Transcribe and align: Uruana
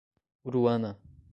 Uruana 0.47 0.97